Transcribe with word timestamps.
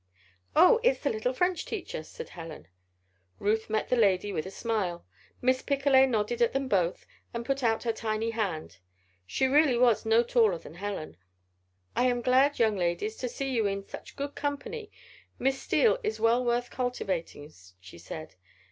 "Oh, 0.55 0.79
it's 0.81 1.01
the 1.01 1.11
little 1.11 1.31
French 1.31 1.63
teacher," 1.63 2.01
said 2.01 2.29
Helen. 2.29 2.67
Ruth 3.37 3.69
met 3.69 3.87
the 3.89 3.95
little 3.95 4.07
lady 4.09 4.31
with 4.33 4.47
a 4.47 4.49
smile. 4.49 5.05
Miss 5.43 5.61
Picolet 5.61 6.09
nodded 6.09 6.39
to 6.39 6.47
them 6.47 6.67
both 6.67 7.05
and 7.35 7.45
put 7.45 7.61
out 7.61 7.83
her 7.83 7.93
tiny 7.93 8.31
hand. 8.31 8.79
She 9.27 9.45
really 9.45 9.77
was 9.77 10.03
no 10.03 10.23
taller 10.23 10.57
than 10.57 10.73
Helen. 10.73 11.17
"I 11.95 12.05
am 12.05 12.23
glad, 12.23 12.57
young 12.57 12.77
ladies, 12.77 13.15
to 13.17 13.29
see 13.29 13.51
you 13.51 13.67
in 13.67 13.85
such 13.87 14.15
good 14.15 14.33
company. 14.33 14.89
Miss 15.37 15.61
Steele 15.61 15.99
is 16.01 16.19
well 16.19 16.43
worth 16.43 16.71
cultivating," 16.71 17.53
she 17.79 17.99
said. 17.99 18.33